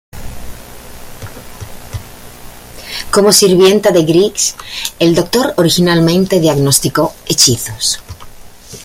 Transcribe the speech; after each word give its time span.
Como 3.13 3.31
sirvienta 3.31 3.91
de 3.91 4.03
Griggs, 4.03 4.55
el 4.97 5.13
doctor 5.13 5.53
originalmente 5.57 6.39
diagnosticó 6.39 7.13
hechizos. 7.27 7.99